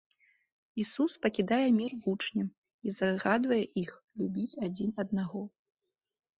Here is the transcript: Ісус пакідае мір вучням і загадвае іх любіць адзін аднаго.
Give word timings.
Ісус 0.83 1.17
пакідае 1.25 1.67
мір 1.79 1.91
вучням 2.07 2.47
і 2.87 2.95
загадвае 3.01 3.63
іх 3.85 3.95
любіць 4.19 4.51
адзін 4.69 4.89
аднаго. 5.07 5.41